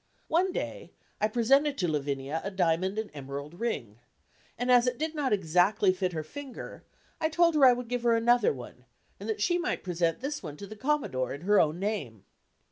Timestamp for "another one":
8.15-8.85